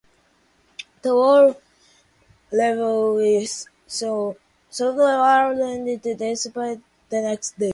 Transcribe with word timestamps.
The 1.03 1.13
low-level 1.13 1.57
swirl 3.85 4.33
curved 4.33 4.39
southwestward 4.67 5.59
and 5.59 6.01
dissipated 6.01 6.81
the 7.09 7.21
next 7.21 7.59
day. 7.59 7.69